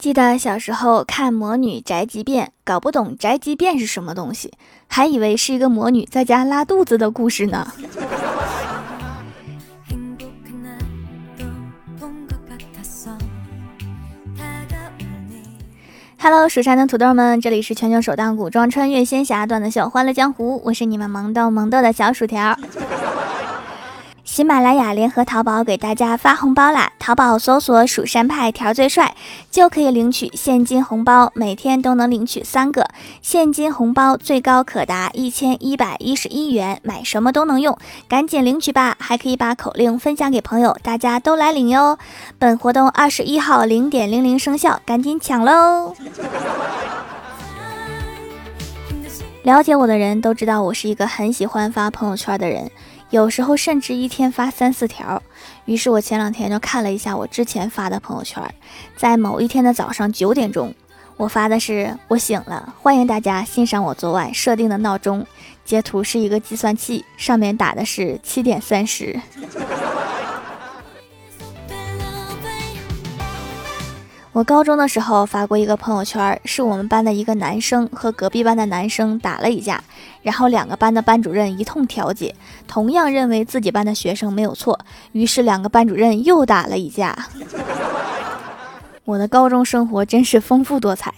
[0.00, 4.50] 记得小时候看《魔女宅急便》，搞不懂宅急便是什么东西，
[4.86, 7.70] 还以为是一个魔女在家拉肚子的故事呢。
[16.18, 22.56] Hello，蜀山的土豆们，这里是全球首档古装穿越仙侠段子秀《欢乐江湖》，我是你们萌豆萌豆的小薯条。
[24.30, 26.92] 喜马拉雅联合淘宝给大家发红包啦！
[27.00, 29.16] 淘宝搜索“蜀山派条最帅”，
[29.50, 32.86] 就可以领取现金红包，每天都能领取三个
[33.20, 37.76] 现金红包，最高可达一千一百一十一元，买什么都能用，
[38.06, 38.96] 赶紧领取吧！
[39.00, 41.98] 还可以把口令分享给朋友，大家都来领哟！
[42.38, 45.92] 本活动二十一号零点零零生效，赶紧抢喽！
[49.42, 52.70] 了解我的人都知道，我是一个很喜欢发朋友圈的人。
[53.10, 55.20] 有时候甚至一天发三四条，
[55.64, 58.42] 于是我前两天就看了一下我之前发的朋友圈，
[58.96, 60.72] 在某一天的早上九点钟，
[61.16, 65.26] 我发的是我醒了，欢迎大家欣赏我昨晚设定的闹钟。
[65.64, 69.20] 截图是一个计算器，上面打的是七点三十。
[74.32, 79.82] 我高中的时候发过一个朋友圈，是我们班的一个男生和隔壁班的男生打了一架，
[80.22, 82.36] 然后两个班的班主任一通调解，
[82.68, 84.78] 同样认为自己班的学生没有错，
[85.10, 87.16] 于是两个班主任又打了一架。
[89.04, 91.12] 我的高中生活真是丰富多彩。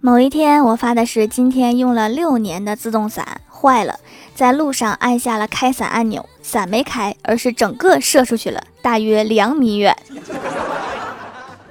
[0.00, 3.98] 某一天，我发的是今天用了六年的自动伞坏了。
[4.38, 9.96] 在路上按下了开伞按钮，伞没开，而是整个射出去了，大约两米远。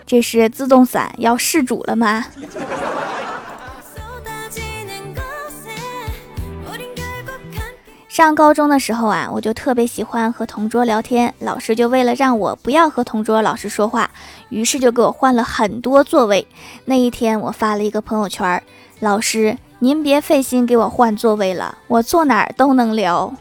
[0.05, 2.25] 这是自动伞要失主了吗？
[8.09, 14.11] 上高中的时候啊，我就特别喜欢和同桌聊天，老师就为了让我不要和同桌老师说话，
[14.49, 16.45] 于是就给我换了很多座位。
[16.83, 18.61] 那一天，我发了一个朋友圈，
[18.99, 19.57] 老师。
[19.79, 23.33] 您别费心给我换座位了，我坐哪儿都能聊。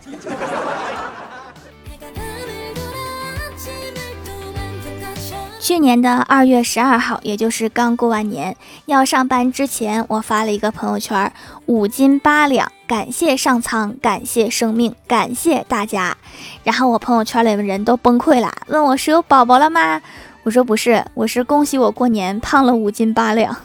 [5.58, 11.32] 去年的二月十二号，也就是刚过完年要上班之前，我发了一个朋友圈：
[11.64, 16.16] 五斤八两，感谢上苍，感谢生命，感谢大家。
[16.62, 20.00] 然后我朋友圈里的人都崩溃了，问我是有宝宝了吗？
[20.44, 23.56] 我说不是，我是恭喜我过年胖了五斤八两。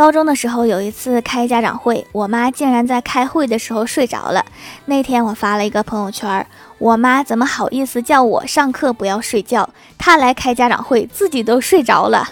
[0.00, 4.42] 高中的时候有一次开家长会，我妈竟然在开会的时候睡着了。
[4.86, 6.46] 那天我发了一个朋友圈，
[6.78, 9.68] 我妈怎么好意思叫我上课不要睡觉？
[9.98, 12.26] 她来开家长会，自己都睡着了。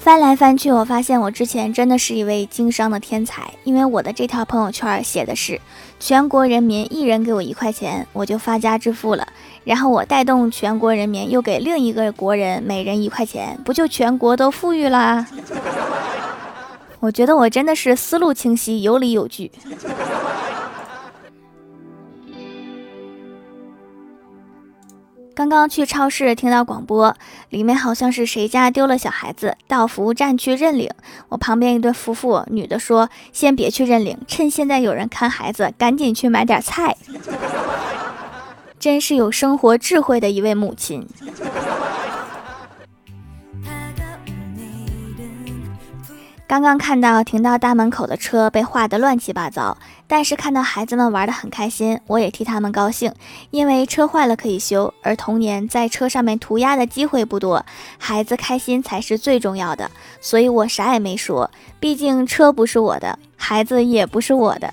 [0.00, 5.60] 翻来翻去，我发现我之前真的是一位经商的天才，因为我的这条朋友圈写的是
[5.98, 9.26] 全国人民一人给我一块钱，我就发家致富了。
[9.64, 15.26] 然后我带动全国人民又给另一个国人每人一块钱，不就全国都富裕啦？
[17.00, 19.50] 我觉得我真的是思路清晰，有理有据。
[25.36, 27.14] 刚刚去超市听到广播，
[27.50, 30.88] 里面好像是谁家丢了小孩子，到服务站去认领。
[31.28, 36.96] 我旁边一对夫妇，女的说：“先别去认领，趁现在有人看孩子，赶紧去买点菜。”
[38.80, 41.06] 真是有生活智慧的一位母亲。
[46.48, 49.76] 刚刚看到停到大门口的车被画得乱七八糟，
[50.06, 53.12] 但是看到孩子们玩得很开心，我也替他们高兴，
[53.50, 57.66] 因为车坏了可以修，而童年在车上面涂鸦的机会不多，
[57.98, 59.90] 孩子开心才是最重要的，
[60.20, 64.72] 所以我啥也没说，毕竟车不是我的，孩子也不是我的。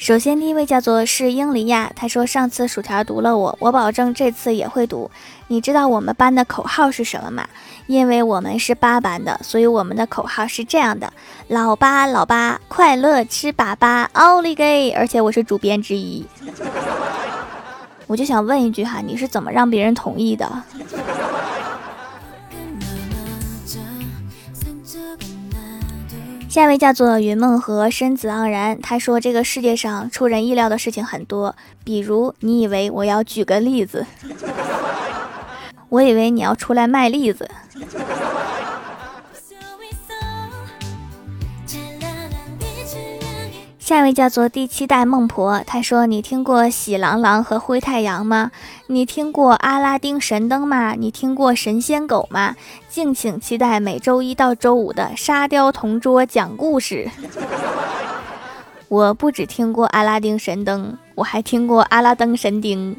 [0.00, 5.10] 首先，第一位叫做是英黎亚，他说上次薯条读了我，我保证这次也会读。
[5.48, 7.46] 你知道我们班的口号是什么吗？
[7.86, 11.12] 因为我们是八班的，所以我们的口号是这样的：
[11.48, 14.90] 老八老八，快乐吃粑粑，奥利给！
[14.92, 16.24] 而且我是主编之一。
[18.08, 20.50] 我就想问一句哈，你是怎么让别人同意的？
[26.50, 31.54] 下一位叫做云梦和身子盎然，他说这个世界上出人意料的事情很多，
[31.84, 34.04] 比如你以为我要举个例子，
[35.90, 37.48] 我以为你要出来卖栗子。
[43.90, 48.52] 下一位叫做第七代孟婆，她说：“你听过喜狼狼和灰太阳吗？
[48.86, 50.94] 你听过阿拉丁神灯吗？
[50.96, 52.54] 你听过神仙狗吗？
[52.88, 57.10] 敬请期待每周一到周五的沙雕同桌讲故事。
[58.86, 62.96] 我不只听过阿拉丁神灯，我还听过阿拉登神丁。”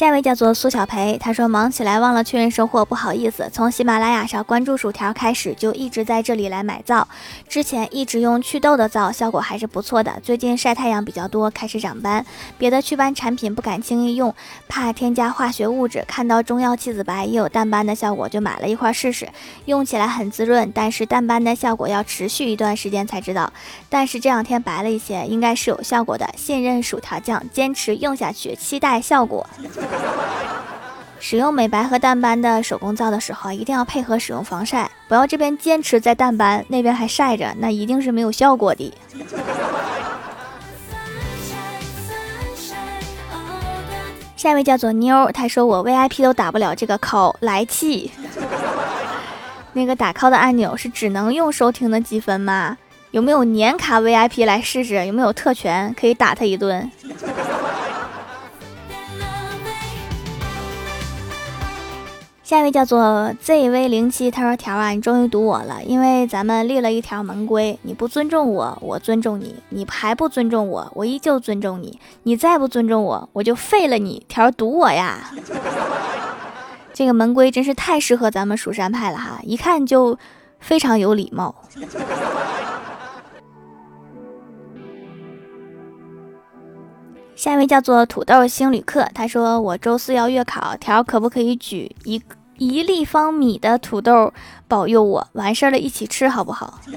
[0.00, 3.50] 下一位叫做苏小培，他说忙起来忘了确认收货，不好意思。
[3.52, 7.06] 从喜马拉雅上关注薯条开始，就一直在这里来买皂。
[7.46, 10.18] 之前一直用祛痘的皂，效果还是不错的。
[10.22, 12.24] 最近晒太阳比较多，开始长斑，
[12.56, 14.34] 别的祛斑产品不敢轻易用，
[14.68, 16.02] 怕添加化学物质。
[16.08, 19.28] 看到中药七子白也有淡斑的效果，就买了一块试试。
[19.66, 23.52] 用起来很滋润，但是淡斑的效果要持续一段时间才知道。
[23.90, 26.26] 但是这两天白了一些，应该是有效果的。
[26.38, 29.46] 信任薯条酱，坚持用下去，期待效果。
[31.18, 38.92] 使用美白和淡斑的手工皂的时候，一定要配合使用防晒，不要这边坚持在淡斑，那边还晒着，那一定是没有效果的。
[44.34, 48.10] 下一位叫做妞，她说我 VIP 都打不了这个 call，来气。
[49.74, 52.78] 那个打 call 的按钮是只能用收听的积分吗？
[53.10, 55.04] 有没有年卡 VIP 来试试？
[55.04, 56.90] 有没有特权可以打他一顿？
[62.50, 74.26] 下一位叫做 ZV 零七，他说：“条啊，你终于堵我了，因为咱们立了一条门规，你不尊重我，我尊重你；你还不尊重我，我依旧尊重你；你再不尊重我，我就废了你。
[74.26, 75.30] 条堵我呀！
[76.92, 80.18] 这个门规真是太适合咱们蜀山派了哈，一看就
[80.58, 81.54] 非常有礼貌。”
[87.36, 94.34] 下一位叫做土豆星旅客，他说：“我周四要月考，条可不可以举一个？”一立方米的土豆，
[94.68, 96.78] 保佑我完事儿了，一起吃好不好？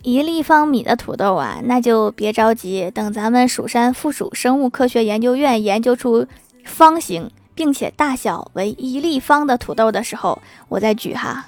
[0.00, 6.26] 一立方米的土豆啊，那就别着急，等咱们蜀山附属生物科学研究院研究出
[6.64, 10.40] 方形并且大小为一立方的土豆的时候，
[10.70, 11.44] 我再举哈。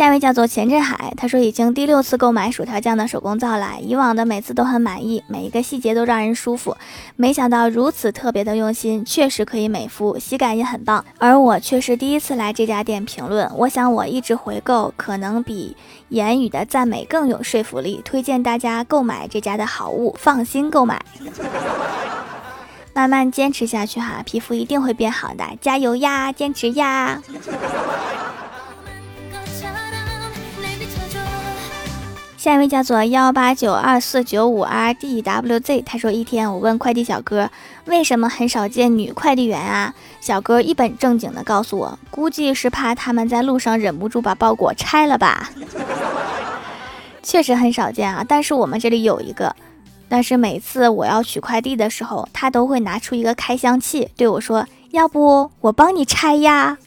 [0.00, 6.74] 下一位叫做钱振海，他说已经第六次购买薯条酱的手工皂了，以往的每次都很满意，每一个细节都让人舒服，
[7.16, 11.04] 没想到如此特别的用心，确实可以美肤，洗感也很棒。
[11.18, 15.76] 而我却是第一次来这家店评论，我想我一直回购，可能比
[16.08, 20.98] 言语的赞美更有说服力，推荐大家购买这家的好物，放心购买，
[22.94, 27.20] 慢慢坚持下去哈，皮肤一定会变好的，加油呀，坚持呀！
[32.40, 37.50] 下一位叫做幺八九二四九五 R D W Z，他说一天我问快递小哥
[37.84, 39.92] 为什么很少见女快递员啊？
[40.22, 45.50] 小哥一本正经的告诉我，估计是怕他们在路上忍不住把包裹拆了吧。
[47.22, 49.54] 确实很少见啊，但是我们这里有一个，
[50.08, 56.78] 但是每次我要取快递的时候，他都会拿出一个开箱器对我说，要不我帮你拆呀。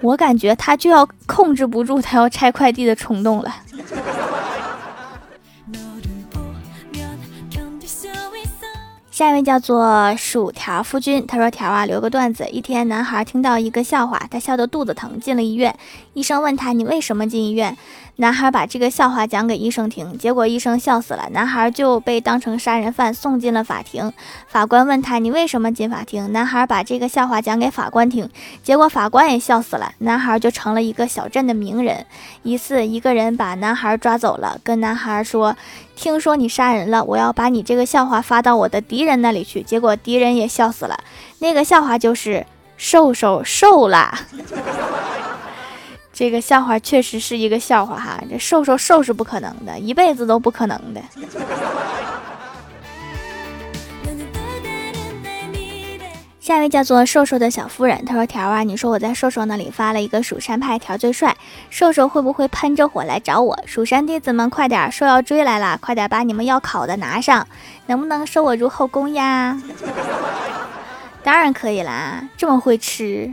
[0.00, 3.52] 我感觉他就要控制不住他要拆快递的冲动了。
[9.18, 12.46] 下一位叫做薯条夫君，他说：“条啊，留个段子。
[12.50, 15.76] 一天，男孩听到一个笑话，他笑得肚子疼，进了医院。
[16.14, 17.76] 医生问他：你为什么进医院？
[18.20, 24.12] 男孩把这个笑话讲给医生听，结果医生笑死了，男孩就被当成杀人犯送进了法庭。
[24.48, 26.32] 法官问他：你为什么进法庭？
[26.32, 28.28] 男孩把这个笑话讲给法官听，
[28.64, 32.04] 结果法官也笑死了，男孩就成了一个小镇的名人。
[32.42, 35.56] 一次，一个人把男孩抓走了，跟男孩说。”
[35.94, 39.62] 听说你杀人了，我要把你这个笑话发到我的敌人那里去。
[39.62, 40.96] 结果敌人也笑死了。
[41.40, 42.46] 那个笑话就是
[42.76, 44.16] 瘦瘦瘦了。
[46.18, 51.00] 这个笑话确实是一个笑话哈，这瘦瘦瘦是不可能的，一辈子都不可能的。
[56.40, 61.36] 下一位叫做瘦瘦的小夫人，她说：“条啊，你说我在瘦瘦那里发了一个蜀山派条最帅，
[61.70, 63.56] 瘦瘦会不会喷着火来找我？
[63.64, 67.46] 蜀山弟子们快点，说要追来了，快点把你们要考的拿上，
[67.86, 69.56] 能不能收我入后宫呀？
[71.22, 73.32] 当然可以啦，这么会吃。”